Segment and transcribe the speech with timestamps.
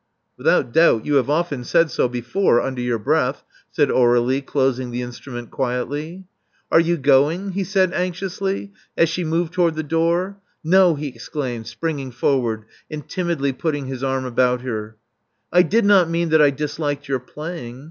[0.39, 5.03] ""Without doubt you have often said so before under your breath," said Aur^lie, closing the
[5.03, 6.25] instrument quietly.
[6.71, 10.39] "Are you going?" he 'said anxiously, as she moved toward the door.
[10.63, 14.97] "No," he exclaimed, springing forward, and timidly putting his arm about her,
[15.53, 17.79] "I did not mean that I disliked your playing.